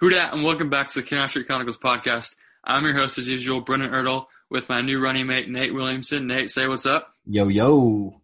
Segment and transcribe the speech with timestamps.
[0.00, 2.36] Who dat, and welcome back to the Canal Street Chronicles podcast.
[2.62, 6.28] I'm your host, as usual, Brendan Ertle, with my new running mate, Nate Williamson.
[6.28, 7.12] Nate, say what's up.
[7.26, 8.22] Yo, yo.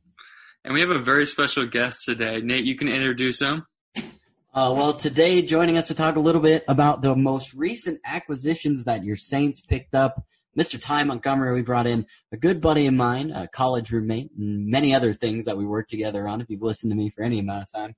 [0.64, 2.40] And we have a very special guest today.
[2.40, 3.66] Nate, you can introduce him.
[3.96, 8.84] Uh, well, today joining us to talk a little bit about the most recent acquisitions
[8.84, 10.25] that your Saints picked up.
[10.56, 10.80] Mr.
[10.80, 14.95] Ty Montgomery, we brought in a good buddy of mine, a college roommate, and many
[14.95, 17.64] other things that we worked together on if you've listened to me for any amount
[17.64, 17.96] of time.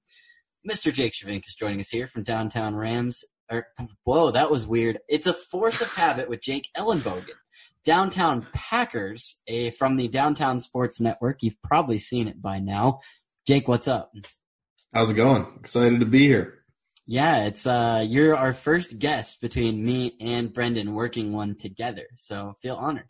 [0.66, 0.90] Mr.
[0.90, 3.22] Jake Shavink is joining us here from Downtown Rams.
[3.50, 3.66] Or,
[4.04, 4.98] whoa, that was weird.
[5.08, 7.30] It's a force of habit with Jake Ellenbogen.
[7.84, 11.42] Downtown Packers, a, from the Downtown Sports Network.
[11.42, 13.00] You've probably seen it by now.
[13.46, 14.12] Jake, what's up?
[14.92, 15.46] How's it going?
[15.60, 16.54] Excited to be here.
[17.06, 22.02] Yeah, it's uh you're our first guest between me and Brendan working one together.
[22.16, 23.08] So feel honored.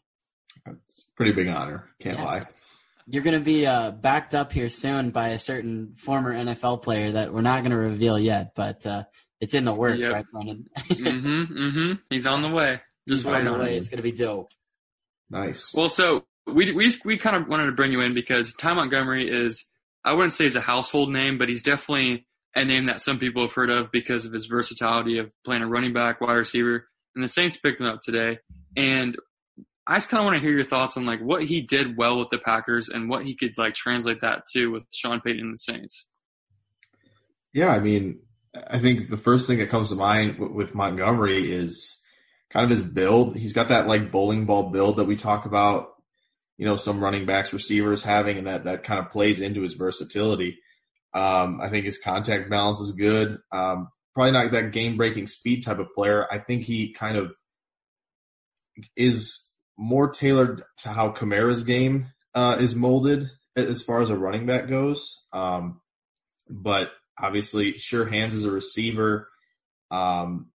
[0.66, 1.88] It's a pretty big honor.
[1.98, 2.24] Can't Yeah.
[2.24, 2.46] lie.
[3.06, 7.32] You're gonna be uh backed up here soon by a certain former NFL player that
[7.32, 9.05] we're not gonna reveal yet, but uh
[9.40, 10.12] it's in the works, Yep.
[10.12, 10.66] right, Brendan?
[10.78, 11.92] mm-hmm, mm-hmm.
[12.10, 12.80] He's on the way.
[13.08, 13.78] Just By waiting the way, it.
[13.80, 14.50] it's gonna be dope.
[15.30, 15.72] Nice.
[15.74, 19.28] Well, so we we we kind of wanted to bring you in because Ty Montgomery
[19.30, 19.64] is
[20.05, 23.42] I wouldn't say he's a household name, but he's definitely a name that some people
[23.42, 27.22] have heard of because of his versatility of playing a running back, wide receiver, and
[27.22, 28.39] the Saints picked him up today.
[28.77, 29.16] And
[29.86, 32.18] I just kind of want to hear your thoughts on like what he did well
[32.18, 35.52] with the Packers and what he could like translate that to with Sean Payton and
[35.55, 36.06] the Saints.
[37.52, 38.20] yeah, I mean,
[38.68, 42.00] I think the first thing that comes to mind with Montgomery is
[42.50, 43.36] kind of his build.
[43.36, 45.88] He's got that like bowling ball build that we talk about,
[46.56, 49.74] you know, some running backs, receivers having, and that, that kind of plays into his
[49.74, 50.58] versatility.
[51.12, 53.38] Um, I think his contact balance is good.
[53.52, 56.27] Um, probably not that game breaking speed type of player.
[56.30, 57.34] I think he kind of
[58.96, 64.46] is more tailored to how Kamara's game uh, is molded as far as a running
[64.46, 65.22] back goes.
[65.32, 65.80] Um,
[66.48, 66.88] but
[67.20, 69.28] obviously, sure hands as a receiver.
[69.91, 70.50] Um,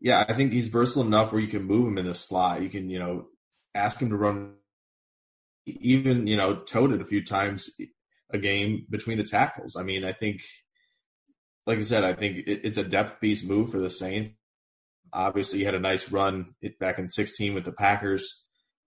[0.00, 2.62] yeah, I think he's versatile enough where you can move him in the slot.
[2.62, 3.26] You can, you know,
[3.74, 4.54] ask him to run,
[5.66, 7.70] even you know, tote it a few times
[8.30, 9.76] a game between the tackles.
[9.76, 10.42] I mean, I think,
[11.66, 14.30] like I said, I think it, it's a depth piece move for the Saints.
[15.12, 18.44] Obviously, he had a nice run back in 16 with the Packers,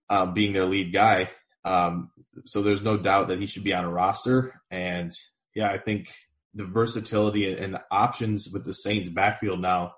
[0.10, 1.30] uh, being their lead guy.
[1.64, 2.12] Um,
[2.46, 4.62] so there's no doubt that he should be on a roster.
[4.70, 5.12] And
[5.56, 6.14] yeah, I think
[6.53, 9.94] the versatility and the options with the Saints backfield now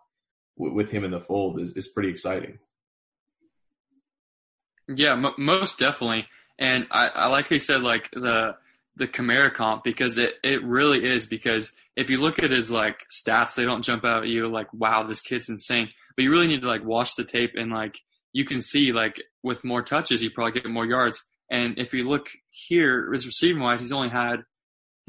[0.57, 2.59] with him in the fold is, is pretty exciting.
[4.87, 6.25] Yeah, m- most definitely.
[6.57, 8.55] And I, I like you said like the
[8.95, 13.05] the Kamara comp because it it really is because if you look at his like
[13.09, 15.89] stats, they don't jump out at you like wow this kid's insane.
[16.15, 17.97] But you really need to like watch the tape and like
[18.33, 21.23] you can see like with more touches you probably get more yards.
[21.49, 24.43] And if you look here, his receiving wise, he's only had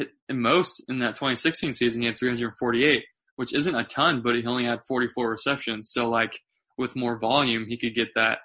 [0.00, 3.04] hit most in that 2016 season he had 348,
[3.36, 5.90] which isn't a ton, but he only had 44 receptions.
[5.92, 6.38] So like
[6.78, 8.38] with more volume, he could get that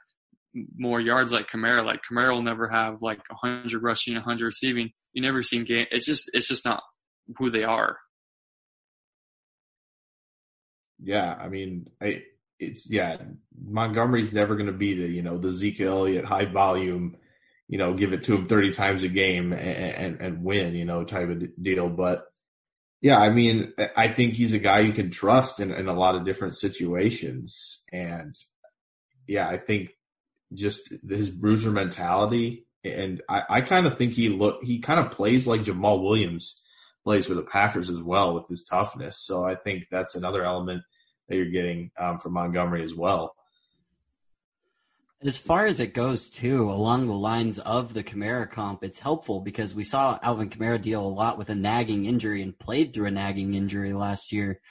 [0.77, 1.85] more yards like Kamara.
[1.85, 4.91] Like Kamara will never have like 100 rushing, 100 receiving.
[5.13, 5.87] You never seen game.
[5.91, 6.83] It's just it's just not
[7.37, 7.97] who they are.
[11.01, 12.23] Yeah, I mean, I,
[12.59, 13.17] it's yeah,
[13.63, 17.17] Montgomery's never going to be the you know the Zeke Elliott high volume,
[17.67, 20.85] you know, give it to him thirty times a game and, and and win, you
[20.85, 21.89] know, type of deal.
[21.89, 22.25] But
[23.01, 26.15] yeah, I mean, I think he's a guy you can trust in, in a lot
[26.15, 28.35] of different situations, and
[29.27, 29.89] yeah, I think
[30.53, 35.11] just his bruiser mentality, and I, I kind of think he look he kind of
[35.11, 36.61] plays like Jamaal Williams
[37.03, 39.19] plays for the Packers as well with his toughness.
[39.19, 40.81] So I think that's another element
[41.27, 43.35] that you're getting um, from Montgomery as well.
[45.25, 49.39] As far as it goes, too, along the lines of the Kamara comp, it's helpful
[49.39, 53.07] because we saw Alvin Kamara deal a lot with a nagging injury and played through
[53.07, 54.61] a nagging injury last year.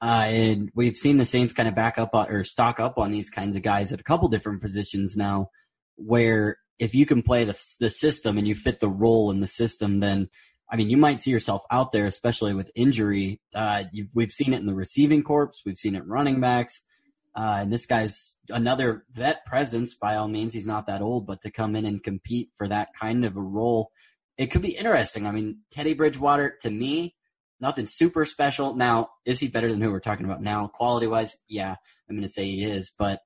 [0.00, 3.12] Uh, and we've seen the Saints kind of back up on, or stock up on
[3.12, 5.50] these kinds of guys at a couple different positions now,
[5.94, 9.46] where if you can play the, the system and you fit the role in the
[9.46, 10.28] system, then
[10.68, 13.40] I mean, you might see yourself out there, especially with injury.
[13.54, 15.52] Uh, you, we've seen it in the receiving corps.
[15.64, 16.82] We've seen it running backs.
[17.34, 20.52] Uh, and this guy's another vet presence by all means.
[20.52, 23.40] He's not that old, but to come in and compete for that kind of a
[23.40, 23.90] role,
[24.36, 25.26] it could be interesting.
[25.26, 27.14] I mean, Teddy Bridgewater, to me,
[27.60, 28.74] nothing super special.
[28.74, 30.66] Now, is he better than who we're talking about now?
[30.66, 31.76] Quality wise, yeah,
[32.08, 32.92] I'm going to say he is.
[32.98, 33.20] But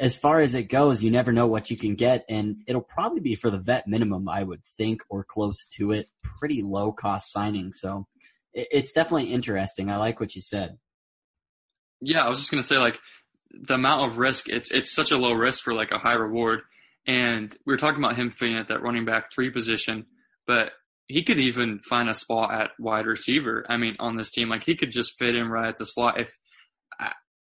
[0.00, 2.24] as far as it goes, you never know what you can get.
[2.28, 6.08] And it'll probably be for the vet minimum, I would think, or close to it.
[6.22, 7.72] Pretty low cost signing.
[7.72, 8.06] So
[8.52, 9.90] it's definitely interesting.
[9.90, 10.78] I like what you said.
[12.00, 12.98] Yeah, I was just gonna say like
[13.50, 14.48] the amount of risk.
[14.48, 16.60] It's it's such a low risk for like a high reward.
[17.06, 20.06] And we were talking about him fitting at that running back three position,
[20.46, 20.72] but
[21.06, 23.64] he could even find a spot at wide receiver.
[23.68, 26.20] I mean, on this team, like he could just fit in right at the slot.
[26.20, 26.36] If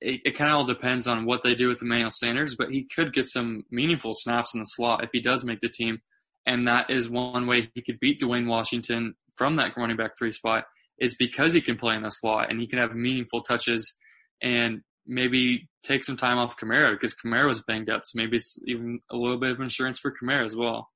[0.01, 2.87] it, it kind of all depends on what they do with Emmanuel Sanders, but he
[2.95, 6.03] could get some meaningful snaps in the slot if he does make the team.
[6.47, 10.33] And that is one way he could beat Dwayne Washington from that running back three
[10.33, 10.65] spot
[10.99, 13.95] is because he can play in the slot and he can have meaningful touches
[14.43, 18.03] and maybe take some time off Kamara because Kamara was banged up.
[18.05, 20.91] So maybe it's even a little bit of insurance for Kamara as well.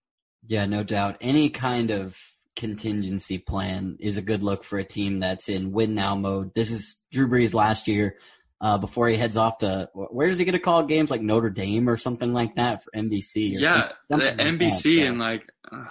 [0.46, 1.18] Yeah, no doubt.
[1.20, 2.16] Any kind of
[2.56, 6.54] contingency plan is a good look for a team that's in win now mode.
[6.54, 8.16] This is Drew Brees last year.
[8.60, 11.48] Uh, before he heads off to where is he going to call games like Notre
[11.48, 13.52] Dame or something like that for NBC?
[13.52, 15.84] yeah, some, the like NBC and like, uh,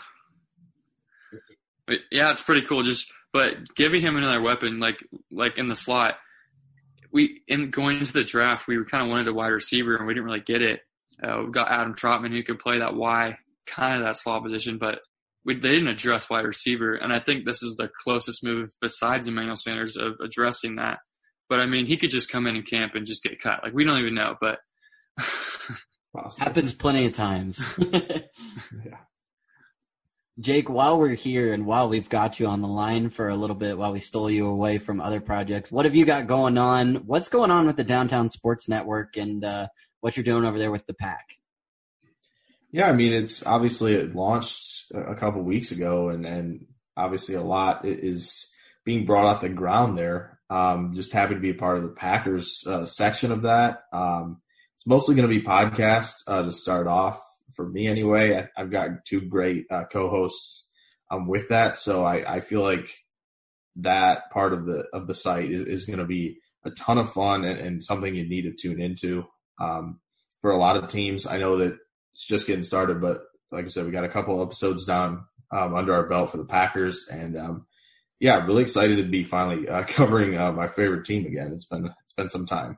[2.12, 2.84] yeah, it's pretty cool.
[2.84, 5.02] Just but giving him another weapon, like
[5.32, 6.16] like in the slot,
[7.12, 10.14] we in going into the draft, we kind of wanted a wide receiver and we
[10.14, 10.82] didn't really get it.
[11.22, 14.78] Uh, we got Adam Trautman who could play that Y, kind of that slot position,
[14.78, 15.00] but
[15.46, 16.96] we, they didn't address wide receiver.
[16.96, 21.00] And I think this is the closest move besides Emmanuel Sanders of addressing that.
[21.50, 23.62] But I mean, he could just come in and camp and just get cut.
[23.64, 24.60] Like we don't even know, but
[26.38, 27.64] happens plenty of times.
[28.86, 28.98] Yeah.
[30.40, 33.56] Jake, while we're here and while we've got you on the line for a little
[33.56, 36.96] bit, while we stole you away from other projects, what have you got going on?
[37.08, 39.68] What's going on with the Downtown Sports Network and uh,
[40.02, 41.26] what you're doing over there with the pack?
[42.72, 47.42] Yeah, I mean, it's obviously it launched a couple weeks ago, and and obviously a
[47.42, 48.54] lot is
[48.86, 50.40] being brought off the ground there.
[50.52, 53.86] Um, just happy to be a part of the Packers uh, section of that.
[53.92, 54.42] Um,
[54.76, 57.20] it's mostly going to be podcasts uh, to start off
[57.58, 58.38] for me anyway.
[58.38, 60.70] I, I've got two great uh, co-hosts
[61.12, 62.90] um, with that, so I, I feel like
[63.78, 67.12] that part of the of the site is, is going to be a ton of
[67.12, 69.26] fun and, and something you need to tune into.
[69.60, 70.00] Um,
[70.40, 71.78] for a lot of teams, I know that
[72.14, 73.22] it's just getting started, but
[73.52, 76.46] like I said, we got a couple episodes down um, under our belt for the
[76.46, 77.66] Packers, and um,
[78.20, 81.52] yeah, really excited to be finally uh, covering uh, my favorite team again.
[81.52, 82.78] It's been it's been some time.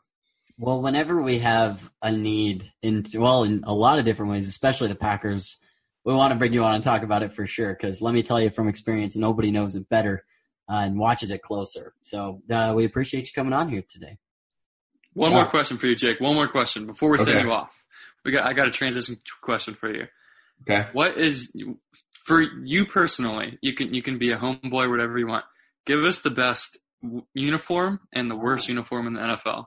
[0.59, 4.89] Well, whenever we have a need in well, in a lot of different ways, especially
[4.89, 5.57] the Packers,
[6.03, 7.73] we want to bring you on and talk about it for sure.
[7.73, 10.25] Because let me tell you from experience, nobody knows it better
[10.69, 11.93] uh, and watches it closer.
[12.03, 14.17] So uh, we appreciate you coming on here today.
[15.13, 15.37] one Yeah.
[15.37, 16.19] more question for you, Jake.
[16.19, 17.81] One more question before we send you off.
[18.25, 20.07] We got I got a transition question for you.
[20.63, 21.53] Okay, What is
[22.25, 23.57] for you personally?
[23.61, 25.45] You can you can be a homeboy, whatever you want.
[25.85, 26.77] Give us the best
[27.33, 29.65] uniform and the worst uniform in the NFL.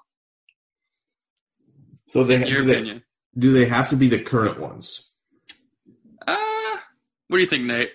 [2.12, 3.02] So they In your do, they
[3.38, 5.08] do they have to be the current ones?
[6.26, 6.76] Uh,
[7.28, 7.88] what do you think, Nate?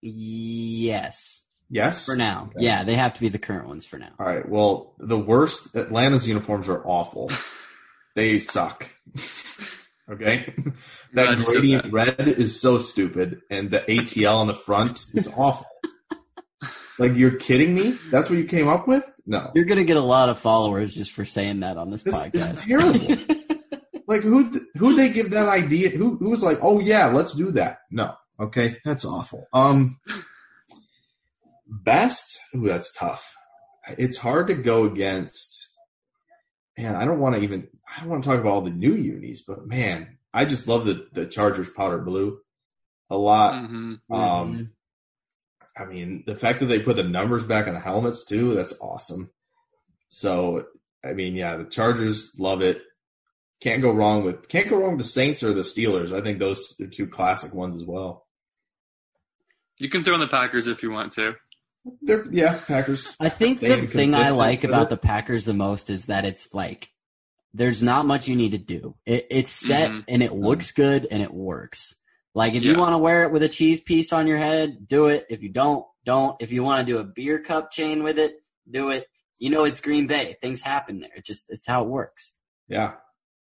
[0.00, 2.50] Yes, Yes, for now.
[2.54, 2.64] Okay.
[2.66, 4.12] Yeah, they have to be the current ones for now.
[4.20, 4.48] All right.
[4.48, 7.32] Well, the worst Atlanta's uniforms are awful.
[8.14, 8.88] they suck.
[10.08, 10.54] okay,
[11.14, 11.92] that Glad gradient that.
[11.92, 15.66] red is so stupid, and the ATL on the front is awful.
[17.00, 17.98] like you're kidding me?
[18.12, 19.02] That's what you came up with?
[19.26, 22.14] No, You're gonna get a lot of followers just for saying that on this, this
[22.14, 22.52] podcast.
[22.52, 23.36] is terrible.
[24.06, 25.88] like who who they give that idea?
[25.88, 27.78] Who who was like, oh yeah, let's do that?
[27.90, 29.46] No, okay, that's awful.
[29.52, 29.98] Um,
[31.66, 32.38] best.
[32.54, 33.34] Ooh, that's tough.
[33.98, 35.68] It's hard to go against.
[36.76, 37.68] Man, I don't want to even.
[37.96, 40.84] I don't want to talk about all the new unis, but man, I just love
[40.84, 42.40] the the Chargers powder blue
[43.10, 43.66] a lot.
[43.66, 44.70] hmm Um,
[45.76, 48.74] I mean, the fact that they put the numbers back on the helmets too, that's
[48.80, 49.30] awesome.
[50.08, 50.64] So,
[51.04, 52.80] I mean, yeah, the Chargers love it.
[53.60, 56.12] Can't go wrong with can't go wrong with the Saints or the Steelers.
[56.12, 58.26] I think those are two classic ones as well.
[59.78, 61.34] You can throw in the Packers if you want to.
[62.02, 63.14] They're yeah, Packers.
[63.20, 64.88] I think the thing I like with about it.
[64.90, 66.90] the Packers the most is that it's like
[67.52, 68.96] there's not much you need to do.
[69.06, 70.04] It, it's set Mhm.
[70.08, 71.94] and it looks good and it works.
[72.34, 75.06] Like if you want to wear it with a cheese piece on your head, do
[75.06, 75.26] it.
[75.30, 76.36] If you don't, don't.
[76.42, 78.36] If you want to do a beer cup chain with it,
[78.70, 79.06] do it.
[79.38, 80.36] You know it's Green Bay.
[80.42, 81.10] Things happen there.
[81.16, 82.34] It just it's how it works.
[82.68, 82.94] Yeah,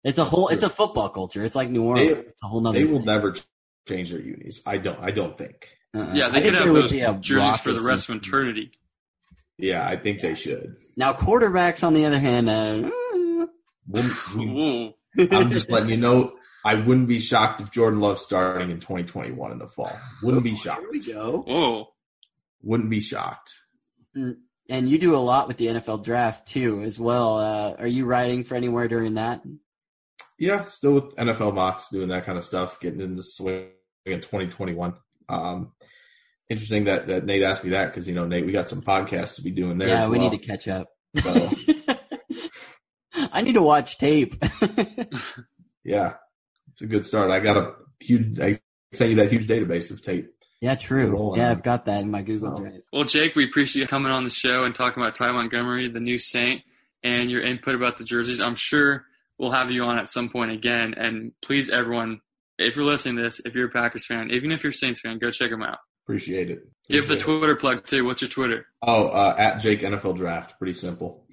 [0.04, 1.42] It's a whole it's a football culture.
[1.44, 2.26] It's like New Orleans.
[2.28, 3.06] it's a whole nother they will thing.
[3.06, 3.34] never
[3.88, 4.60] change their unis.
[4.66, 4.98] I don't.
[5.00, 5.68] I don't think.
[5.94, 6.12] Uh-uh.
[6.14, 8.72] Yeah, they think could have those jerseys for the rest of eternity.
[9.58, 10.76] Yeah, I think they should.
[10.96, 12.90] Now quarterbacks on the other hand, uh,
[13.86, 15.28] We'll- we- Ooh.
[15.30, 16.32] I'm just letting you know.
[16.64, 19.96] I wouldn't be shocked if Jordan Love starting in 2021 in the fall.
[20.22, 20.82] Wouldn't be shocked.
[20.82, 21.42] Here we go.
[21.46, 21.88] Whoa.
[22.62, 23.52] Wouldn't be shocked.
[24.14, 27.38] And you do a lot with the NFL draft too, as well.
[27.38, 29.42] Uh, are you writing for anywhere during that?
[30.38, 33.68] Yeah, still with NFL mocks, doing that kind of stuff, getting into swing
[34.06, 34.94] in 2021.
[35.28, 35.72] Um,
[36.48, 39.36] interesting that, that Nate asked me that because, you know, Nate, we got some podcasts
[39.36, 39.88] to be doing there.
[39.88, 40.30] yeah, as we well.
[40.30, 40.88] need to catch up.
[41.20, 41.50] So,
[43.14, 44.34] I need to watch tape.
[45.84, 46.14] yeah,
[46.72, 47.30] it's a good start.
[47.30, 48.58] I got a huge, I
[48.92, 50.30] sent you that huge database of tape.
[50.60, 51.34] yeah, true.
[51.36, 51.50] Yeah, on.
[51.52, 52.82] I've got that in my Google So- Drive.
[52.92, 56.00] Well, Jake, we appreciate you coming on the show and talking about Ty Montgomery, the
[56.00, 56.62] new Saint.
[57.04, 58.40] and your input about the jerseys.
[58.40, 59.04] I'm sure
[59.38, 60.94] we'll have you on at some point again.
[60.96, 62.20] And please, everyone,
[62.58, 65.00] if you're listening to this, if you're a Packers fan, even if you're a Saints
[65.00, 65.78] fan, go check them out.
[66.06, 66.60] Appreciate it.
[66.88, 67.38] Give the Appreciate it.
[67.38, 68.04] Twitter plug too.
[68.04, 68.66] What's your Twitter?
[68.82, 70.58] Oh, uh, at Jake NFL Draft.
[70.58, 71.26] Pretty simple.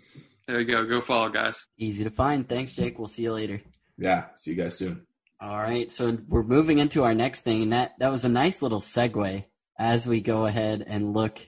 [0.48, 0.86] There you go.
[0.88, 1.66] Go follow, guys.
[1.78, 2.50] Easy to find.
[2.50, 2.98] Thanks, Jake.
[2.98, 3.62] We'll see you later.
[4.00, 4.26] Yeah.
[4.38, 5.06] See you guys soon.
[5.42, 8.62] All right, so we're moving into our next thing, and that that was a nice
[8.62, 9.46] little segue
[9.78, 11.40] as we go ahead and look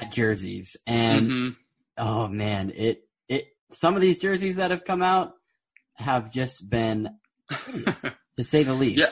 [0.00, 0.76] at jerseys.
[0.86, 1.48] And hmm
[1.98, 5.32] oh man, it it some of these jerseys that have come out
[5.94, 7.16] have just been
[7.50, 8.98] to say the least.
[8.98, 9.06] Yeah.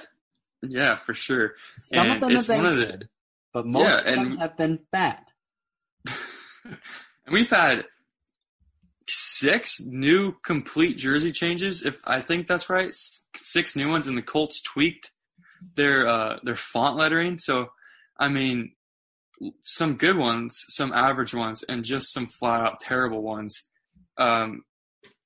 [0.63, 1.55] Yeah, for sure.
[1.79, 3.09] Some and of them have been one the- good,
[3.53, 5.19] but most Yeah, of them have been bad.
[6.65, 7.85] and we've had
[9.41, 11.85] six new complete jersey changes.
[11.85, 12.95] If I think that's right,
[13.37, 15.11] six new ones, and the Colts tweaked
[15.77, 17.39] their uh, their font lettering.
[17.39, 17.67] So,
[18.19, 18.73] I mean,
[19.65, 23.63] some good ones, some average ones, and just some flat out terrible ones.
[24.19, 24.65] Um,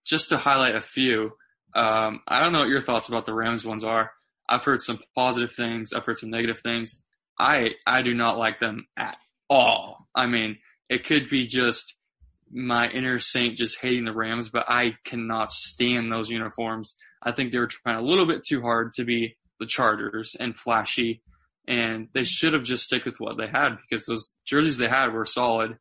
[0.04, 1.33] just to highlight a few,
[1.75, 4.12] um, I don't know what your thoughts about the Rams ones are.
[4.49, 5.92] I've heard some positive things.
[5.92, 7.02] I've heard some negative things.
[7.38, 9.16] I I do not like them at
[9.50, 10.06] all.
[10.14, 11.97] I mean, it could be just
[12.53, 16.95] my inner saint just hating the Rams, but I cannot stand those uniforms.
[17.23, 20.57] I think they were trying a little bit too hard to be the Chargers and
[20.59, 21.23] flashy,
[21.67, 25.09] and they should have just stick with what they had because those jerseys they had
[25.13, 25.79] were solid.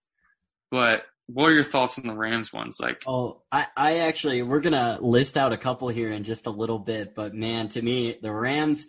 [0.71, 2.77] But what are your thoughts on the Rams ones?
[2.79, 6.51] Like, Oh, I, I actually, we're gonna list out a couple here in just a
[6.51, 8.85] little bit, but man, to me, the Rams,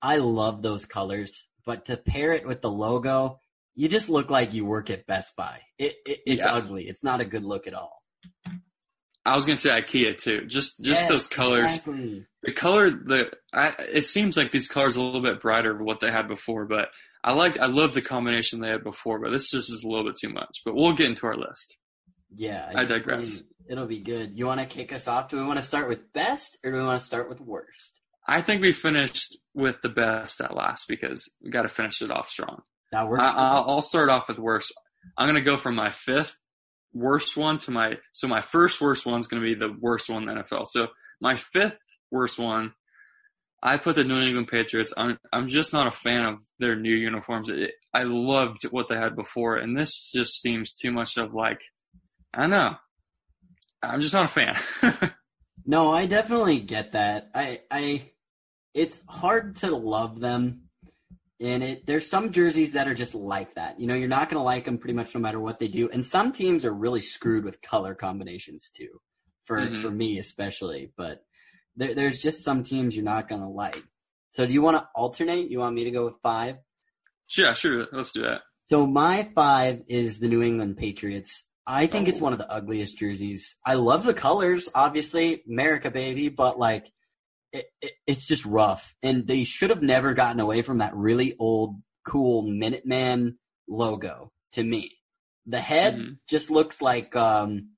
[0.00, 3.40] I love those colors, but to pair it with the logo,
[3.74, 5.60] you just look like you work at Best Buy.
[5.78, 6.54] It, it it's Yeah.
[6.54, 6.86] ugly.
[6.88, 8.02] It's not a good look at all.
[9.26, 10.44] I was gonna say IKEA too.
[10.46, 11.64] Just just Yes, those colors.
[11.76, 12.26] Exactly.
[12.42, 15.84] the color the I, it seems like these colors are a little bit brighter than
[15.86, 16.88] what they had before but
[17.22, 20.04] i like i love the combination they had before but this just is a little
[20.04, 21.78] bit too much but we'll get into our list
[22.36, 22.70] Yeah.
[22.74, 23.40] I digress.
[23.66, 24.36] It'll be good.
[24.38, 25.30] You want to kick us off?
[25.30, 27.92] Do we want to start with best or do we want to start with worst?
[28.28, 32.10] i think we finished with the best at last because we got to finish it
[32.10, 32.60] off strong
[32.94, 33.24] That works.
[33.24, 34.72] I, I'll, I'll start off with worst
[35.18, 36.34] i'm going to go from my fifth
[36.92, 40.08] worst one to my so my first worst one is going to be the worst
[40.08, 40.86] one in the nfl so
[41.20, 41.78] my fifth
[42.10, 42.72] worst one
[43.66, 44.92] I put the New England Patriots.
[44.94, 47.48] I'm I'm just not a fan of their new uniforms.
[47.48, 51.62] It, I loved what they had before, and this just seems too much of like
[52.34, 52.74] I don't know.
[53.82, 54.54] I'm just not a fan.
[55.66, 57.30] No, I definitely get that.
[57.34, 58.10] I, I,
[58.74, 60.63] it's hard to love them,
[61.40, 63.78] and it there's some jerseys that are just like that.
[63.80, 65.88] You know, you're not going to like them pretty much no matter what they do.
[65.90, 69.00] And some teams are really screwed with color combinations too,
[69.44, 69.82] for Mhm.
[69.82, 70.92] for me especially.
[70.96, 71.24] But
[71.76, 73.82] there, there's just some teams you're not going to like.
[74.30, 75.50] So do you want to alternate?
[75.50, 76.56] You want me to go with five?
[77.36, 77.86] yeah, sure.
[77.92, 78.42] Let's do that.
[78.66, 81.44] So my five is the New England Patriots.
[81.66, 83.56] I think it's one of the ugliest jerseys.
[83.64, 86.92] I love the colors, obviously, America baby, but like
[87.54, 88.94] it, it, it's just rough.
[89.02, 94.62] And they should have never gotten away from that really old, cool Minuteman logo to
[94.62, 94.98] me.
[95.46, 96.18] The head Mhm.
[96.28, 97.70] just looks like um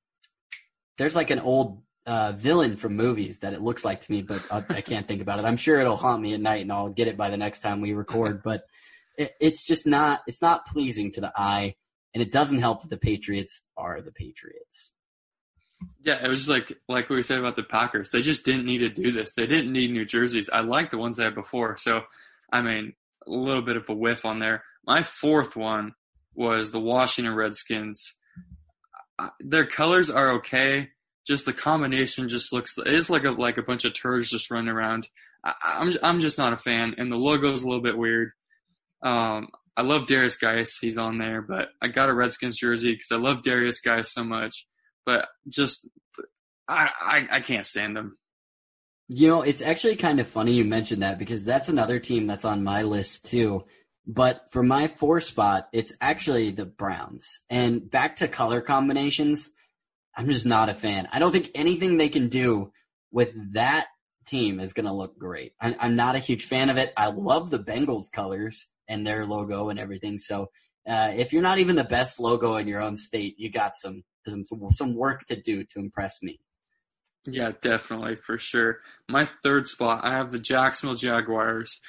[0.99, 4.41] there's like an old uh, villain from movies that it looks like to me, but
[4.51, 5.45] I, I can't think about it.
[5.45, 7.81] I'm sure it'll haunt me at night, and I'll get it by the next time
[7.81, 8.43] we record.
[8.43, 8.63] But
[9.19, 11.75] it, it's just not it's not pleasing to the eye,
[12.15, 14.93] and it doesn't help that the Patriots are the Patriots.
[16.05, 18.11] Yeah, it was just like like we said about the Packers.
[18.11, 19.35] They just didn't need to do this.
[19.35, 20.49] They didn't need new jerseys.
[20.53, 21.77] I like the ones they had before.
[21.79, 22.03] So,
[22.53, 22.95] I mean,
[23.27, 24.63] a little bit of a whiff on there.
[24.87, 25.95] My fourth one
[26.35, 28.15] was the Washington Redskins.
[29.41, 30.91] Their colors are okay.
[31.27, 32.79] Just the combination just looks.
[32.79, 35.09] It is like a like a bunch of turds just running around.
[35.45, 38.31] I, I'm I'm just not a fan, and the logo is a little bit weird.
[39.03, 40.79] Um, I love Derrius Guice.
[40.81, 44.25] He's on there, but I got a Redskins jersey because I love Derrius Guice so
[44.25, 44.67] much.
[45.07, 45.89] But just,
[46.69, 48.19] I, I, I can't stand them.
[49.09, 52.45] You know, it's actually kind of funny you mentioned that because that's another team that's
[52.45, 53.65] on my list too.
[54.05, 57.41] But for my four spot, it's actually the Browns.
[57.49, 59.51] And back to color combinations,
[60.17, 61.09] I'm just not a fan.
[61.13, 62.73] I don't think anything they can do
[63.13, 63.87] with that
[64.27, 65.53] team is going to look great.
[65.61, 66.93] I'm not a huge fan of it.
[66.97, 70.19] I love the Bengals colors and their logo and everything.
[70.19, 70.51] So
[70.87, 74.03] uh, if you're not even the best logo in your own state, you got some
[74.27, 76.41] some some work to do to impress me.
[77.29, 78.79] Yeah, definitely, for sure.
[79.09, 81.81] My third spot, I have the Jacksonville Jaguars.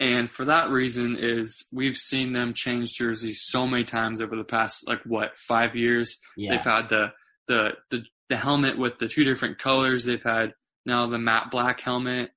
[0.00, 4.44] And for that reason is we've seen them change jerseys so many times over the
[4.44, 6.18] past, like what, five years?
[6.36, 6.52] Yeah.
[6.52, 7.12] They've had the,
[7.46, 10.04] the, the, the helmet with the two different colors.
[10.04, 12.30] They've had now the matte black helmet.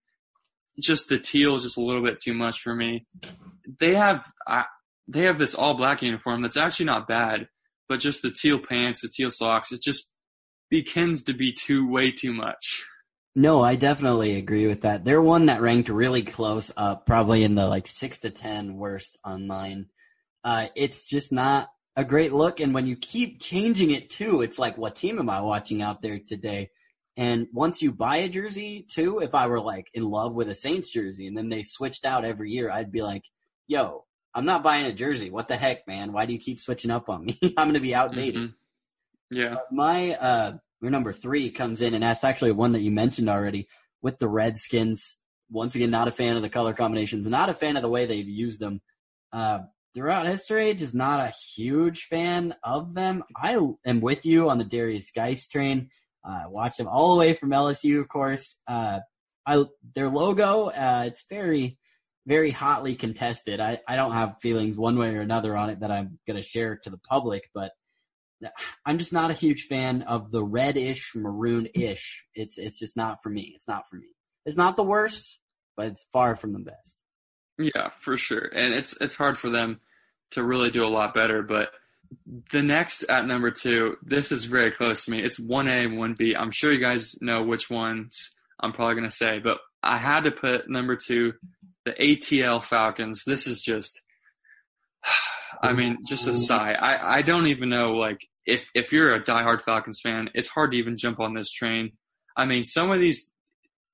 [0.79, 3.07] Just the teal is just a little bit too much for me.
[3.79, 4.65] They have, I,
[5.07, 7.47] they have this all black uniform that's actually not bad,
[7.87, 10.11] but just the teal pants, the teal socks, it just,
[10.69, 12.85] begins to be too way too much.
[13.35, 15.05] No, I definitely agree with that.
[15.05, 19.17] They're one that ranked really close up, probably in the like six to ten worst
[19.23, 19.87] on mine.
[20.43, 24.59] Uh, it's just not a great look, and when you keep changing it too, it's
[24.59, 26.71] like, what team am I watching out there today?
[27.15, 30.55] And once you buy a jersey too, if I were like in love with a
[30.55, 33.23] Saints jersey and then they switched out every year, I'd be like,
[33.67, 35.29] yo, I'm not buying a jersey.
[35.29, 36.13] What the heck, man?
[36.13, 37.39] Why do you keep switching up on me?
[37.57, 38.41] I'm going to be outdated.
[38.41, 39.35] Mm-hmm.
[39.35, 39.55] Yeah.
[39.55, 43.29] But my, uh, your number three comes in, and that's actually one that you mentioned
[43.29, 43.67] already
[44.01, 45.15] with the Redskins.
[45.49, 48.05] Once again, not a fan of the color combinations, not a fan of the way
[48.05, 48.81] they've used them.
[49.31, 49.59] Uh,
[49.93, 53.23] throughout history, just not a huge fan of them.
[53.35, 55.89] I am with you on the Derrius Guice train.
[56.23, 58.57] Uh, watch them all the way from LSU, of course.
[58.67, 58.99] Uh,
[59.45, 59.63] I,
[59.95, 61.79] their logo, uh, it's very,
[62.27, 63.59] very hotly contested.
[63.59, 66.47] I, I don't have feelings one way or another on it that I'm going to
[66.47, 67.71] share to the public, but
[68.85, 72.25] I'm just not a huge fan of the reddish, maroon-ish.
[72.35, 73.53] It's, it's just not for me.
[73.55, 74.09] It's not for me.
[74.45, 75.39] It's not the worst,
[75.75, 77.01] but it's far from the best.
[77.57, 78.51] Yeah, for sure.
[78.53, 79.79] And it's, it's hard for them
[80.31, 81.69] to really do a lot better, but–
[82.51, 85.21] the next at number two, this is very close to me.
[85.23, 86.33] It's 1A and 1B.
[86.37, 90.21] I'm sure you guys know which ones I'm probably going to say, but I had
[90.21, 91.33] to put number two,
[91.87, 93.23] the ATL Falcons.
[93.25, 94.01] This is just,
[95.61, 96.73] I mean, just a sigh.
[96.73, 100.71] I, I don't even know, like, if, if you're a diehard Falcons fan, it's hard
[100.71, 101.91] to even jump on this train.
[102.35, 103.29] I mean, some of these,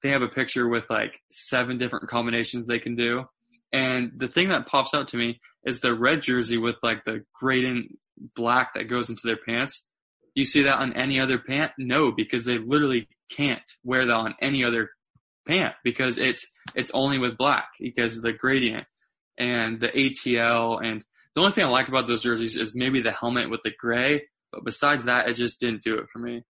[0.01, 3.25] they have a picture with like seven different combinations they can do.
[3.71, 7.23] And the thing that pops out to me is the red jersey with like the
[7.33, 7.97] gradient
[8.35, 9.88] black that goes into their pants.
[10.35, 11.71] Do you see that on any other pant?
[11.79, 14.89] No, because they literally can't wear that on any other
[15.45, 16.45] pant because it's
[16.75, 18.85] it's only with black because of the gradient
[19.38, 21.03] and the ATL and
[21.35, 24.23] the only thing I like about those jerseys is maybe the helmet with the gray,
[24.51, 26.43] but besides that, it just didn't do it for me.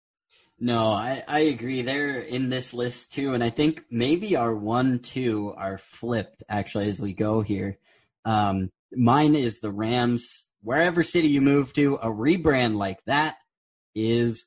[0.59, 1.83] No, I, I agree.
[1.83, 6.89] They're in this list too, and I think maybe our one, two are flipped actually
[6.89, 7.79] as we go here.
[8.25, 13.37] Um, mine is the Rams wherever city you move to, a rebrand like that
[13.95, 14.47] is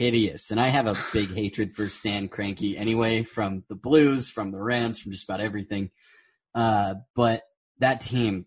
[0.00, 0.50] hideous.
[0.50, 4.60] And I have a big hatred for Stan Kroenke anyway, from the Blues, from the
[4.60, 5.90] Rams, from just about everything.
[6.54, 7.42] Uh, but
[7.80, 8.46] that team,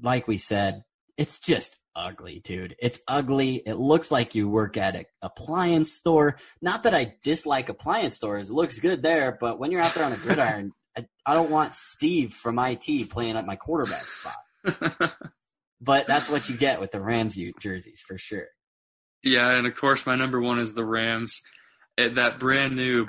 [0.00, 0.84] like we said,
[1.16, 2.76] it's just ugly, dude.
[2.78, 3.56] It's ugly.
[3.66, 6.38] It looks like you work at an appliance store.
[6.60, 8.50] Not that I dislike appliance stores.
[8.50, 11.50] It looks good there, but when you're out there on a gridiron, I, I don't
[11.50, 15.14] want Steve from IT playing at my quarterback spot.
[15.80, 18.46] but that's what you get with the Rams jerseys for sure.
[19.22, 21.42] Yeah, and of course, my number one is the Rams.
[21.96, 23.06] That brand new,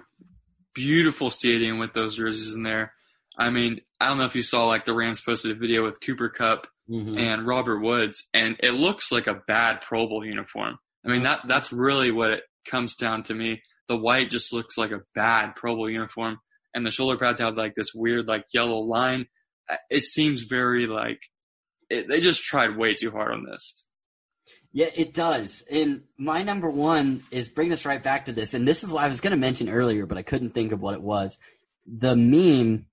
[0.76, 2.94] beautiful stadium with those jerseys in there.
[3.38, 6.02] I mean, I don't know if you saw like the Rams posted a video with
[6.02, 7.18] Cooper Kupp mm-hmm.
[7.18, 10.78] and Robert Woods, and it looks like a bad Pro Bowl uniform.
[11.06, 13.62] I mean, that that's really what it comes down to me.
[13.88, 16.40] The white just looks like a bad Pro Bowl uniform,
[16.76, 19.28] and the shoulder pads have like this weird like yellow line.
[19.90, 21.22] It seems very like
[21.90, 23.84] it, they just tried way too hard on this.
[24.76, 25.64] Yeah, it does.
[25.72, 28.56] And my number one is bringing us right back to this.
[28.56, 30.82] And this is what I was going to mention earlier, but I couldn't think of
[30.82, 31.38] what it was.
[31.86, 32.88] The meme,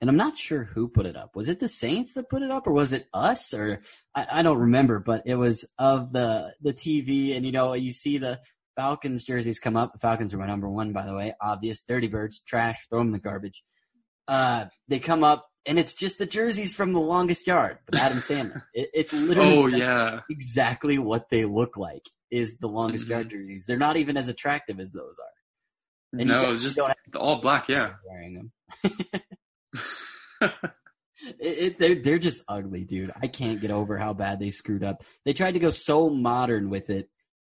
[0.00, 1.34] and I'm not sure who put it up.
[1.34, 3.52] Was it the Saints that put it up or was it us?
[3.52, 3.82] Or
[4.14, 7.92] I, I don't remember, but it was of the, the TV and you know, you
[7.92, 8.38] see the
[8.76, 9.92] Falcons jerseys come up.
[9.92, 11.34] The Falcons are my number one, by the way.
[11.40, 11.82] Obvious.
[11.82, 13.64] Dirty birds, trash, throw them in the garbage.
[14.28, 18.18] Uh, they come up and it's just the jerseys from the longest yard with Adam
[18.20, 18.62] Sandler.
[18.72, 23.12] It, it's literally oh yeah exactly what they look like is the longest mm-hmm.
[23.12, 23.66] yard jerseys.
[23.66, 26.20] They're not even as attractive as those are.
[26.20, 26.78] And no, it's just
[27.16, 27.68] all black.
[27.68, 28.52] Yeah, wearing them.
[30.40, 30.52] it,
[31.40, 33.12] it, they're they're just ugly, dude.
[33.20, 35.02] I can't get over how bad they screwed up.
[35.24, 37.08] They tried to go so modern with it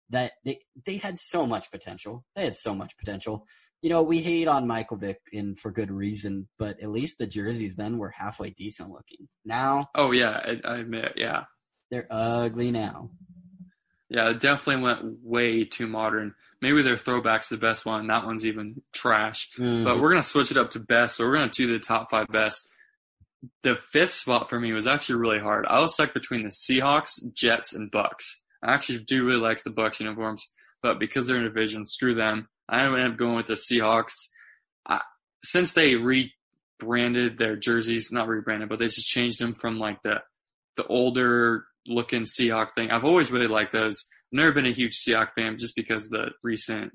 [0.09, 2.25] that they they had so much potential.
[2.35, 3.45] They had so much potential
[3.85, 7.27] you know, we hate on Michael Vick and for good reason, but at least the
[7.27, 9.27] jerseys then were halfway decent looking.
[9.45, 11.43] Now, oh yeah, I, I admit, yeah,
[11.91, 13.11] they're ugly now.
[14.09, 16.33] Yeah, it definitely went way too modern.
[16.63, 18.07] Maybe their throwback's the best one.
[18.07, 19.51] That one's even trash.
[19.55, 19.83] Mm-hmm.
[19.83, 21.17] But we're gonna switch it up to best.
[21.17, 22.67] So we're gonna do the top five best.
[23.61, 25.67] The fifth spot for me was actually really hard.
[25.69, 28.41] I was stuck between the Seahawks, Jets, and Bucks.
[28.63, 30.47] I actually do really like the Bucks uniforms,
[30.81, 32.47] but because they're in a division, screw them.
[32.67, 34.27] I ended up going with the Seahawks.
[34.87, 35.01] I,
[35.43, 40.21] since they rebranded their jerseys, not rebranded, but they just changed them from like the
[40.77, 42.91] the older looking Seahawk thing.
[42.91, 44.05] I've always really liked those.
[44.33, 46.91] I've never been a huge Seahawk fan just because the recent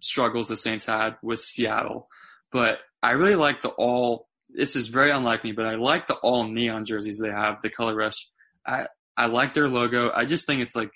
[0.00, 2.08] struggles the Saints had with Seattle.
[2.52, 4.28] But I really like the all.
[4.48, 7.60] This is very unlike me, but I like the all neon jerseys they have.
[7.62, 8.28] The color rush.
[8.66, 10.10] I I like their logo.
[10.14, 10.92] I just think it's like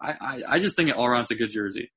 [0.00, 1.92] I I, I just think it all around's a good jersey.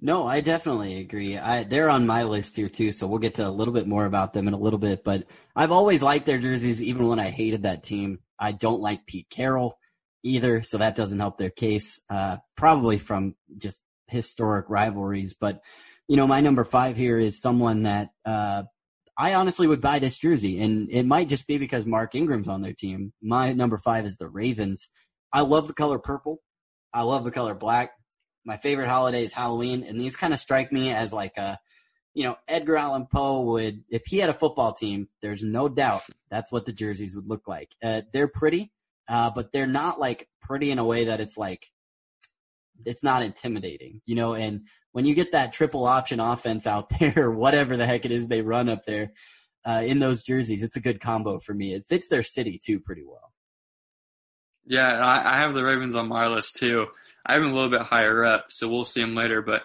[0.00, 1.36] No, I definitely agree.
[1.36, 4.04] I, they're on my list here too, so we'll get to a little bit more
[4.04, 5.02] about them in a little bit.
[5.02, 5.24] But
[5.56, 8.20] I've always liked their jerseys, even when I hated that team.
[8.38, 9.78] I don't like Pete Carroll
[10.22, 12.00] either, so that doesn't help their case.
[12.08, 15.34] Uh, probably from just historic rivalries.
[15.34, 15.60] But
[16.06, 18.64] you know, my number five here is someone that uh,
[19.18, 22.62] I honestly would buy this jersey, and it might just be because Mark Ingram's on
[22.62, 23.12] their team.
[23.20, 24.88] My number five is the Ravens.
[25.32, 26.38] I love the color purple.
[26.94, 27.92] I love the color black
[28.44, 31.58] my favorite holiday is Halloween, and these kind of strike me as like a,
[32.14, 36.02] you know, Edgar Allan Poe would, if he had a football team, there's no doubt
[36.30, 37.70] that's what the jerseys would look like.
[37.82, 38.72] Uh, they're pretty,
[39.08, 41.68] uh, but they're not like pretty in a way that it's like,
[42.84, 47.30] it's not intimidating, you know, and when you get that triple option offense out there,
[47.30, 49.12] whatever the heck it is they run up there,
[49.64, 51.72] uh, in those jerseys, it's a good combo for me.
[51.72, 53.32] It fits their city too pretty well.
[54.64, 56.86] Yeah, I, I have the Ravens on my list too.
[57.26, 59.42] I have them a little bit higher up, so we'll see them later.
[59.42, 59.62] But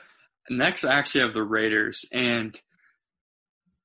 [0.49, 2.59] next, I actually have the Raiders, and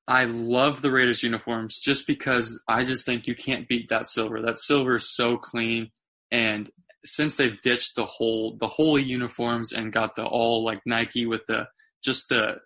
[0.06, 4.42] I love the Raiders uniforms just because I just think you can't beat that silver.
[4.42, 5.90] That silver is so clean,
[6.30, 6.70] and
[7.04, 11.42] since they've ditched the whole the holy uniforms and got the all like Nike with
[11.48, 11.66] the
[12.04, 12.56] just the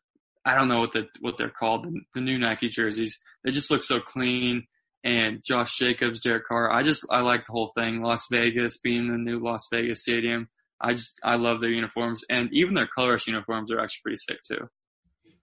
[0.44, 3.18] I don't know what the what they're called the, the new Nike jerseys.
[3.44, 4.66] They just look so clean.
[5.04, 8.02] And Josh Jacobs, Derek Carr, I just I like the whole thing.
[8.02, 10.48] Las Vegas being the new Las Vegas Stadium.
[10.80, 14.38] I just I love their uniforms, and even their colorless uniforms are actually pretty sick
[14.46, 14.68] too.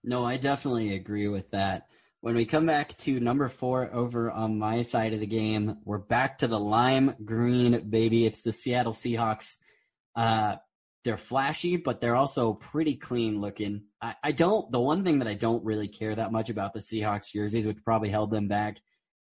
[0.02, 1.86] No, I definitely agree with that.
[2.20, 5.98] When we come back to number four over on my side of the game, we're
[5.98, 8.24] back to the lime green baby.
[8.24, 9.56] It's the Seattle Seahawks.
[10.16, 10.56] Uh,
[11.04, 13.82] they're flashy, but they're also pretty clean looking.
[14.00, 14.70] I, I don't.
[14.72, 17.84] The one thing that I don't really care that much about the Seahawks jerseys, which
[17.84, 18.78] probably held them back,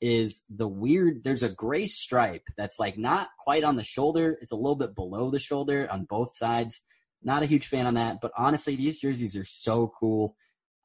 [0.02, 4.38] is the weird there's a gray stripe that's like not quite on the shoulder.
[4.42, 6.84] It's a little bit below the shoulder on both sides.
[7.24, 10.36] Not a huge fan on that but honestly these jerseys are so cool.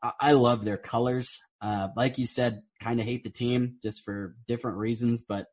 [0.02, 1.40] I, I love their colors.
[1.60, 5.46] Uh, like you said kind of hate the team just for different reasons but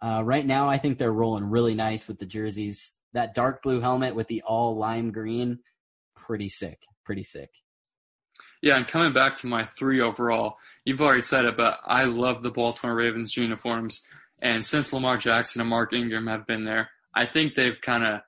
[0.00, 2.92] uh, right now i think they're rolling really nice with the jerseys.
[3.12, 5.58] That dark blue helmet with the all lime green
[6.14, 7.50] pretty sick pretty sick
[8.62, 12.42] yeah, and coming back to my three overall, you've already said it, but I love
[12.42, 14.02] the Baltimore Ravens uniforms.
[14.42, 18.20] And since Lamar Jackson and Mark Ingram have been there, I think they've kind of.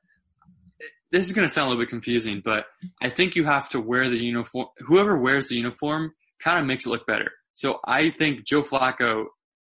[1.11, 2.65] This is going to sound a little bit confusing, but
[3.03, 4.69] I think you have to wear the uniform.
[4.79, 7.31] Whoever wears the uniform kind of makes it look better.
[7.53, 9.27] So I think Joe Flacco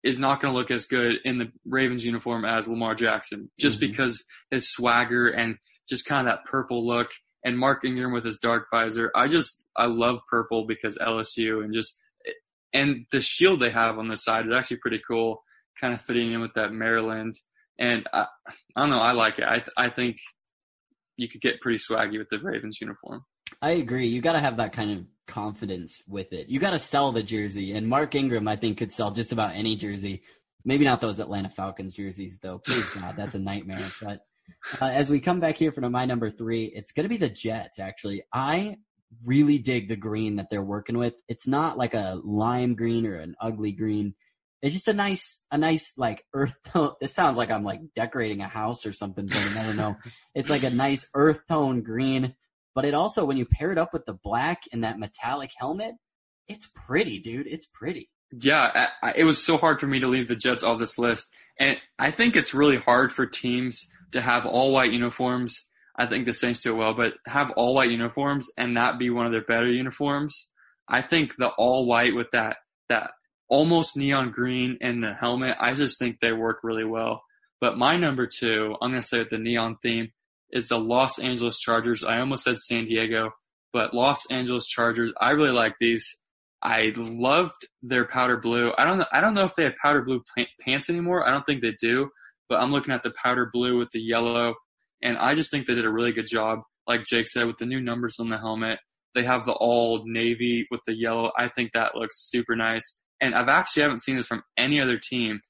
[0.04, 3.80] is not going to look as good in the Ravens uniform as Lamar Jackson, just
[3.80, 3.90] mm-hmm.
[3.90, 5.56] because his swagger and
[5.88, 7.10] just kind of that purple look
[7.44, 9.10] and Mark Ingram with his dark visor.
[9.14, 11.98] I just I love purple because LSU and just
[12.72, 15.42] and the shield they have on the side is actually pretty cool,
[15.80, 17.38] kind of fitting in with that Maryland.
[17.78, 18.26] And I,
[18.74, 19.44] I don't know, I like it.
[19.44, 20.16] I I think
[21.16, 23.24] you could get pretty swaggy with the Ravens uniform.
[23.60, 24.08] I agree.
[24.08, 26.48] You got to have that kind of confidence with it.
[26.48, 29.54] You got to sell the jersey, and Mark Ingram, I think, could sell just about
[29.54, 30.22] any jersey.
[30.64, 32.58] Maybe not those Atlanta Falcons jerseys, though.
[32.58, 33.86] Please God, that's a nightmare.
[34.00, 34.20] But
[34.80, 37.28] uh, as we come back here for my number three, it's going to be the
[37.28, 38.22] Jets, actually.
[38.32, 38.78] I
[39.24, 41.14] really dig the green that they're working with.
[41.28, 44.14] It's not like a lime green or an ugly green.
[44.62, 46.94] It's just a nice, a nice like earth tone.
[47.00, 49.96] It sounds like I'm like decorating a house or something, but I don't know.
[50.34, 52.34] it's like a nice earth tone green,
[52.74, 55.94] but it also, when you pair it up with the black and that metallic helmet,
[56.48, 57.46] it's pretty, dude.
[57.46, 58.10] It's pretty.
[58.40, 61.30] Yeah, I, it was so hard for me to leave the Jets off this list.
[61.58, 65.64] And I think it's really hard for teams to have all white uniforms.
[65.96, 69.10] I think the Saints do it well, but have all white uniforms and not be
[69.10, 70.48] one of their better uniforms.
[70.88, 72.56] I think the all white with that
[72.88, 73.12] that
[73.48, 77.22] almost neon green and the helmet, I just think they work really well.
[77.60, 80.12] But my number two, I'm gonna say with the neon theme,
[80.50, 82.04] is the Los Angeles Chargers.
[82.04, 83.30] I almost said San Diego,
[83.72, 85.12] but Los Angeles Chargers.
[85.20, 86.16] I really like these.
[86.62, 88.72] I loved their powder blue.
[88.78, 89.06] I don't know.
[89.12, 90.22] I don't know if they have powder blue
[90.60, 91.26] pants anymore.
[91.26, 92.10] I don't think they do
[92.54, 94.54] but I'm looking at the powder blue with the yellow,
[95.02, 96.60] and I just think they did a really good job.
[96.86, 98.78] Like Jake said, with the new numbers on the helmet,
[99.12, 101.32] they have the all navy with the yellow.
[101.36, 103.00] I think that looks super nice.
[103.20, 105.40] And I've actually haven't seen this from any other team.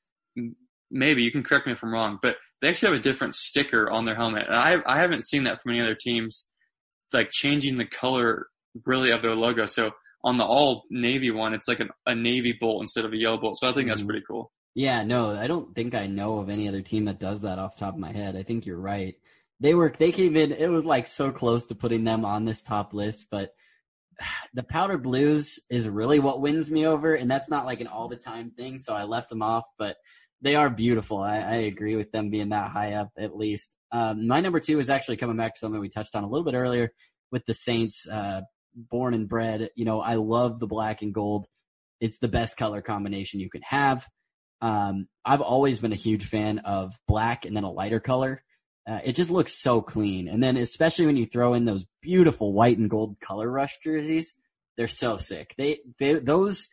[0.90, 3.90] Maybe you can correct me if I'm wrong, but they actually have a different sticker
[3.90, 6.48] on their helmet, and I I haven't seen that from any other teams,
[7.12, 8.46] like changing the color
[8.86, 9.66] really of their logo.
[9.66, 9.90] So
[10.22, 13.36] on the all navy one, it's like an, a navy bolt instead of a yellow
[13.36, 13.58] bolt.
[13.58, 13.88] So I think mm-hmm.
[13.90, 14.50] that's pretty cool.
[14.74, 17.76] Yeah, no, I don't think I know of any other team that does that off
[17.76, 18.36] top of my head.
[18.36, 19.14] I think you're right.
[19.60, 22.62] They were they came in it was like so close to putting them on this
[22.62, 23.54] top list, but
[24.54, 28.08] the powder blues is really what wins me over and that's not like an all
[28.08, 29.96] the time thing, so I left them off, but
[30.42, 31.18] they are beautiful.
[31.18, 33.74] I, I agree with them being that high up at least.
[33.92, 36.44] Um, my number two is actually coming back to something we touched on a little
[36.44, 36.90] bit earlier
[37.30, 38.42] with the Saints, uh,
[38.74, 39.70] born and bred.
[39.76, 41.46] You know, I love the black and gold.
[42.00, 44.06] It's the best color combination you can have.
[44.64, 48.42] Um, I've always been a huge fan of black and then a lighter color.
[48.88, 50.26] Uh, it just looks so clean.
[50.26, 54.32] And then especially when you throw in those beautiful white and gold color rush jerseys,
[54.78, 55.54] they're so sick.
[55.58, 56.70] They, they, those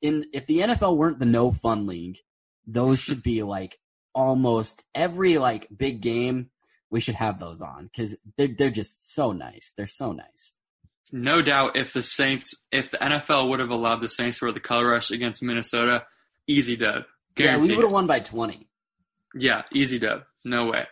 [0.00, 2.18] in, if the NFL weren't the no fun league,
[2.64, 3.76] those should be like
[4.14, 6.50] almost every like big game.
[6.90, 9.74] We should have those on because they're, they're just so nice.
[9.76, 10.54] They're so nice.
[11.10, 14.52] No doubt if the Saints, if the NFL would have allowed the Saints to wear
[14.52, 16.04] the color rush against Minnesota,
[16.46, 17.02] easy dub.
[17.34, 17.68] Guaranteed.
[17.68, 18.68] Yeah, we would have won by 20.
[19.34, 20.22] Yeah, easy dub.
[20.44, 20.84] No way.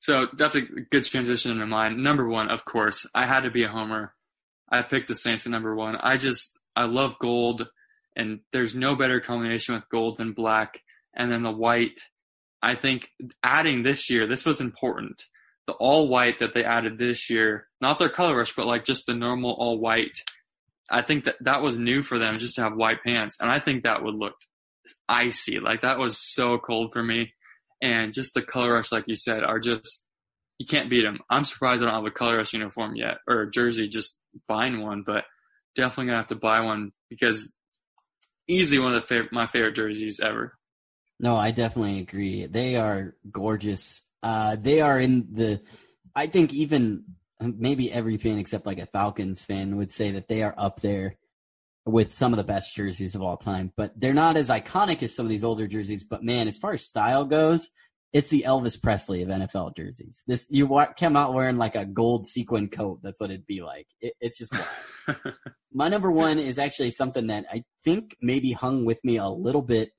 [0.00, 2.02] So that's a good transition into mine.
[2.02, 4.14] Number one, of course, I had to be a homer.
[4.70, 5.96] I picked the Saints at number one.
[5.96, 7.68] I just, I love gold,
[8.16, 10.80] and there's no better combination with gold than black.
[11.14, 12.00] And then the white,
[12.62, 13.10] I think
[13.42, 15.24] adding this year, this was important.
[15.66, 19.06] The all white that they added this year, not their color rush, but like just
[19.06, 20.16] the normal all white.
[20.90, 23.38] I think that that was new for them just to have white pants.
[23.40, 24.34] And I think that would look
[25.08, 25.60] icy.
[25.60, 27.32] Like that was so cold for me
[27.82, 30.04] and just the color rush, like you said, are just
[30.58, 31.20] you can't beat them.
[31.30, 33.88] I'm surprised I don't have a color rush uniform yet or a jersey.
[33.88, 35.24] Just buying one, but
[35.74, 37.54] definitely gonna have to buy one because
[38.46, 40.56] easily one of the my favorite jerseys ever.
[41.18, 42.46] No, I definitely agree.
[42.46, 44.02] They are gorgeous.
[44.22, 45.60] Uh, they are in the.
[46.14, 47.04] I think even
[47.40, 51.16] maybe every fan except like a Falcons fan would say that they are up there
[51.90, 55.14] with some of the best jerseys of all time, but they're not as iconic as
[55.14, 56.04] some of these older jerseys.
[56.04, 57.70] But man, as far as style goes,
[58.12, 60.22] it's the Elvis Presley of NFL jerseys.
[60.26, 63.00] This you come out wearing like a gold sequin coat.
[63.02, 63.86] That's what it'd be like.
[64.00, 64.52] It, it's just
[65.72, 69.62] my number one is actually something that I think maybe hung with me a little
[69.62, 69.90] bit,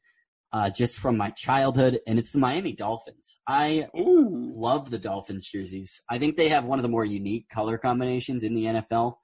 [0.51, 3.37] uh, just from my childhood, and it's the Miami Dolphins.
[3.47, 4.53] I Ooh.
[4.55, 6.01] love the Dolphins jerseys.
[6.09, 9.15] I think they have one of the more unique color combinations in the NFL.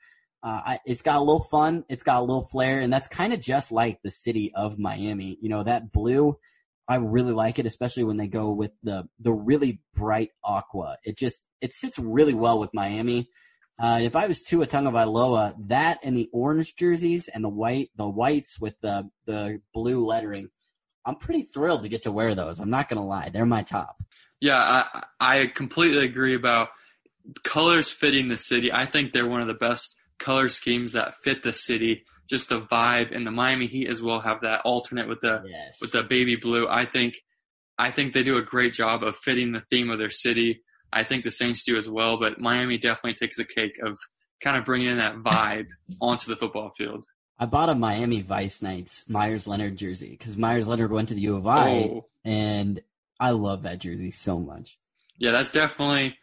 [0.44, 1.84] Uh, it's got a little fun.
[1.90, 5.38] It's got a little flair, and that's kind of just like the city of Miami.
[5.42, 6.38] You know, that blue,
[6.88, 10.98] I really like it, especially when they go with the the really bright aqua.
[11.04, 13.30] It just it sits really well with Miami.
[13.80, 18.08] Uh, if I was Tua Tagovailoa, that and the orange jerseys and the white the
[18.08, 20.50] whites with the the blue lettering,
[21.06, 22.60] I'm pretty thrilled to get to wear those.
[22.60, 23.98] I'm not gonna lie, they're my top.
[24.40, 26.70] Yeah, I I completely agree about
[27.44, 28.72] colors fitting the city.
[28.72, 32.62] I think they're one of the best color schemes that fit the city, just the
[32.62, 33.16] vibe.
[33.16, 35.80] And the Miami Heat as well have that alternate with the yes.
[35.82, 36.68] with the baby blue.
[36.68, 37.16] I think
[37.78, 40.62] I think they do a great job of fitting the theme of their city.
[40.92, 44.00] I think the Saints do as well, but Miami definitely takes the cake of
[44.42, 45.68] kind of bringing in that vibe
[46.02, 47.06] onto the football field.
[47.40, 51.22] I bought a Miami Vice Knights Myers Leonard jersey because Myers Leonard went to the
[51.22, 52.06] U of I, oh.
[52.26, 52.82] and
[53.20, 54.78] I love that jersey so much.
[55.20, 56.18] Yeah, that's definitely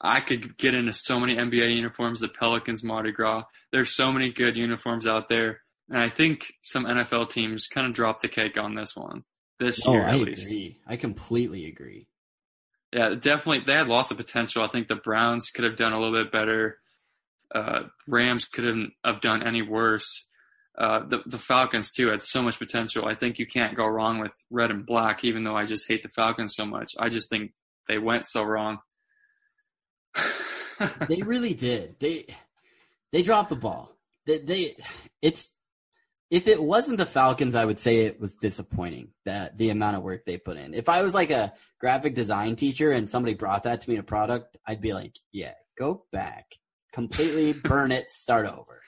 [0.00, 3.44] I could get into so many NBA uniforms, the Pelicans Mardi Gras.
[3.72, 5.60] There's so many good uniforms out there.
[5.88, 9.24] And I think some NFL teams kind of dropped the cake on this one
[9.58, 10.46] this oh, year at I least.
[10.46, 10.78] Agree.
[10.86, 12.08] I completely agree.
[12.92, 13.60] Yeah, definitely.
[13.66, 14.62] They had lots of potential.
[14.62, 16.78] I think the Browns could have done a little bit better.
[17.52, 20.26] Uh, Rams couldn't have done any worse.
[20.76, 23.06] Uh, the, the Falcons too had so much potential.
[23.06, 26.02] I think you can't go wrong with red and black, even though I just hate
[26.02, 26.92] the Falcons so much.
[26.98, 27.52] I just think
[27.88, 28.78] they went so wrong.
[31.08, 31.96] They really did.
[32.00, 32.26] They
[33.12, 33.92] they dropped the ball.
[34.26, 34.76] They, they
[35.22, 35.50] it's
[36.30, 40.02] if it wasn't the Falcons, I would say it was disappointing that the amount of
[40.02, 40.74] work they put in.
[40.74, 44.00] If I was like a graphic design teacher and somebody brought that to me in
[44.00, 46.46] a product, I'd be like, yeah, go back,
[46.92, 48.82] completely burn it, start over.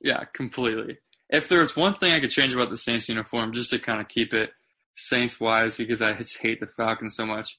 [0.00, 0.98] Yeah, completely.
[1.28, 4.00] If there was one thing I could change about the Saints uniform, just to kind
[4.00, 4.50] of keep it
[4.94, 7.58] Saints wise, because I just hate the Falcons so much,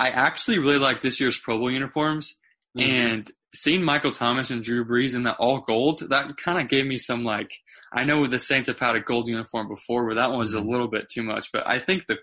[0.00, 2.36] I actually really like this year's Pro Bowl uniforms,
[2.76, 2.90] mm-hmm.
[2.90, 6.86] and seeing Michael Thomas and Drew Brees in that all gold, that kind of gave
[6.86, 7.52] me some like.
[7.92, 10.58] I know the Saints have had a gold uniform before, but that one was a
[10.58, 10.70] mm-hmm.
[10.70, 11.52] little bit too much.
[11.52, 12.16] But I think the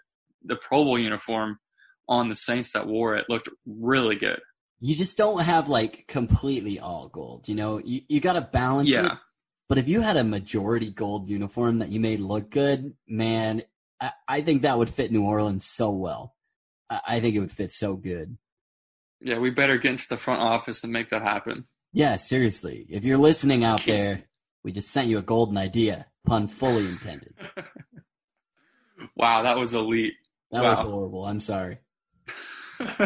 [0.43, 1.59] the Pro Bowl uniform
[2.09, 4.39] on the Saints that wore it looked really good.
[4.79, 7.47] You just don't have like completely all gold.
[7.47, 9.05] You know, you you got to balance yeah.
[9.05, 9.11] it.
[9.69, 13.63] But if you had a majority gold uniform that you made look good, man,
[14.01, 16.33] I, I think that would fit New Orleans so well.
[16.89, 18.37] I think it would fit so good.
[19.19, 21.65] Yeah, we better get into the front office and make that happen.
[21.91, 22.85] Yeah, seriously.
[22.89, 24.23] If you're listening out there,
[24.63, 26.05] we just sent you a golden idea.
[26.25, 27.33] Pun fully intended.
[29.15, 30.13] wow, that was elite.
[30.51, 30.69] That wow.
[30.69, 31.25] was horrible.
[31.25, 31.79] I'm sorry.
[32.79, 32.99] well,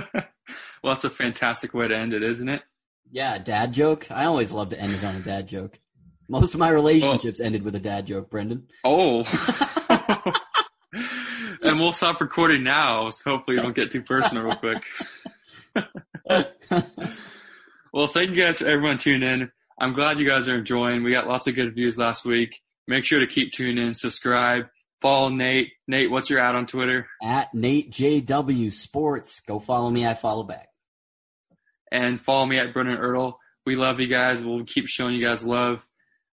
[0.83, 2.61] that's a fantastic way to end it, isn't it?
[3.11, 4.07] Yeah, dad joke.
[4.09, 5.79] I always love to end it on a dad joke.
[6.27, 7.45] Most of my relationships oh.
[7.45, 8.67] ended with a dad joke, Brendan.
[8.83, 9.23] Oh.
[11.61, 13.09] and we'll stop recording now.
[13.09, 14.83] So hopefully, you don't get too personal real quick.
[17.93, 19.51] Well, thank you guys for everyone tuning in.
[19.77, 21.03] I'm glad you guys are enjoying.
[21.03, 22.61] We got lots of good views last week.
[22.87, 24.67] Make sure to keep tuning in, subscribe,
[25.01, 25.73] follow Nate.
[25.89, 27.07] Nate, what's your ad on Twitter?
[27.21, 29.41] At Nate JW Sports.
[29.41, 30.07] Go follow me.
[30.07, 30.69] I follow back.
[31.91, 33.33] And follow me at Brennan Ertl.
[33.65, 34.41] We love you guys.
[34.41, 35.85] We'll keep showing you guys love.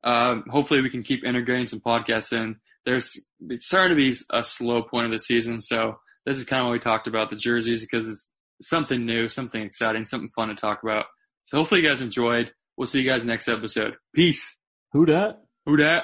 [0.06, 2.61] Um, hopefully we can keep integrating some podcasts in.
[2.86, 6.62] There's it's starting to be a slow point of the season, so this is kind
[6.62, 8.30] of what we talked about the jerseys because it's
[8.62, 11.06] something new, something exciting, something fun to talk about.
[11.46, 12.52] So hopefully you guys enjoyed.
[12.78, 13.96] We'll see you guys next episode.
[14.16, 14.58] Peace.
[14.94, 15.42] Who dat?
[15.66, 16.04] Who dat?